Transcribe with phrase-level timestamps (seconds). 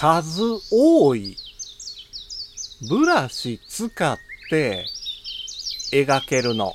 [0.00, 1.36] 数多い
[2.88, 4.16] ブラシ使っ
[4.48, 4.84] て
[5.92, 6.72] 描けるの。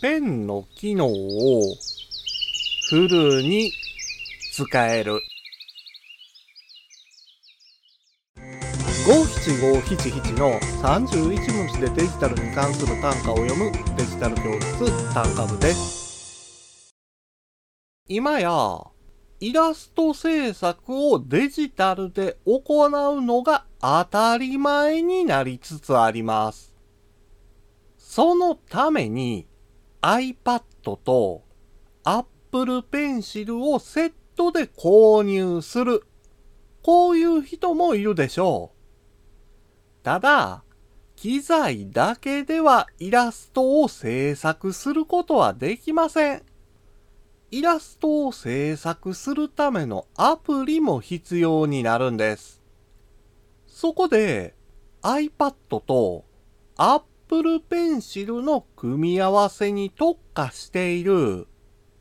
[0.00, 1.62] ペンの機能を
[2.90, 3.70] フルに
[4.54, 5.20] 使える。
[9.06, 16.92] 五七五七七の31文字でデジタルに関する単価を読むデジタル教室単価部です。
[18.08, 18.91] 今や
[19.42, 26.72] イラスト制作をデジタルで行うのが当たり前になりつつあります。
[27.98, 29.48] そのために
[30.00, 30.62] iPad
[30.94, 31.42] と
[32.04, 36.04] Apple Pencil をセットで購入する。
[36.80, 40.04] こういう人もいるでしょう。
[40.04, 40.62] ただ、
[41.16, 46.51] 機材だけではイラストを制作することはできません。
[47.52, 52.62] イラストを制作するためのアプリも必要になるんです。
[53.66, 54.54] そこで
[55.02, 56.24] iPad と
[56.78, 61.46] Apple Pencil の組み合わせに特化している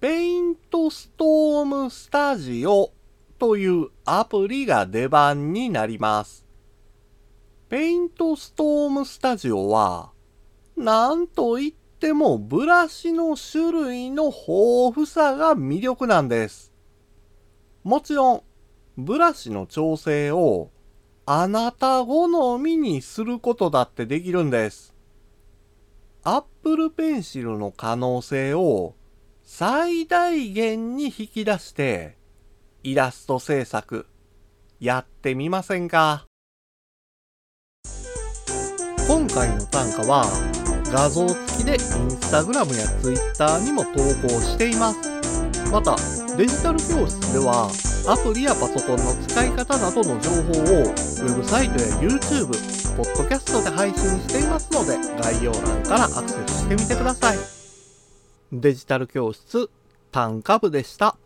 [0.00, 2.92] Paint Storm Studio
[3.40, 6.46] というアプリが出番になります。
[7.68, 10.12] Paint Storm Studio は
[10.76, 11.81] なんといって
[12.12, 16.72] もブラシの種類の豊富さが魅力なんです。
[17.84, 18.42] もちろん、
[18.96, 20.70] ブラシの調整を
[21.24, 24.92] あなた好みにすることだってできるんです。
[26.24, 28.96] Apple Pencil の可能性を
[29.44, 32.16] 最大限に引き出して、
[32.82, 34.06] イラスト制作、
[34.80, 36.26] やってみませんか？
[39.08, 40.24] 今回の単価は
[40.92, 41.78] 画像付きでイン
[42.10, 44.98] スタグラムやツイッターにも投稿しています。
[45.70, 45.96] また、
[46.36, 47.70] デジタル教室では
[48.06, 52.48] アプリやパソコンの使い方などの情報をウェブサイトや YouTube、
[52.94, 57.38] ポッドキャストで配信していますので概要欄からアクセスしてみてください。
[58.52, 59.70] デジタル教室
[60.10, 61.16] 単価部でした。